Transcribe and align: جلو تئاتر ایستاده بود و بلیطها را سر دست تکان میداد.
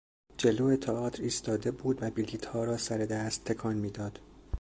جلو 0.37 0.75
تئاتر 0.75 1.21
ایستاده 1.23 1.71
بود 1.71 2.03
و 2.03 2.09
بلیطها 2.09 2.63
را 2.63 2.77
سر 2.77 2.97
دست 2.97 3.43
تکان 3.45 3.75
میداد. 3.77 4.19